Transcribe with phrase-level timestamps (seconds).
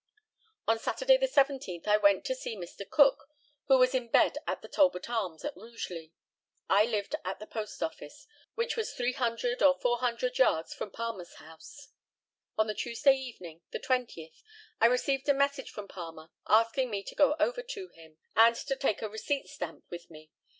[0.67, 2.89] On Saturday, the 17th, I went to see Mr.
[2.89, 3.29] Cook,
[3.67, 6.11] who was in bed at the Talbot Arms, at Rugeley.
[6.67, 8.25] I lived at the post office,
[8.55, 11.89] which was 300 or 400 yards from Palmer's house.
[12.57, 14.41] On the Tuesday evening, the 20th,
[14.79, 18.75] I received a message from Palmer, asking me to go over to him, and to
[18.75, 20.31] take a receipt stamp with me.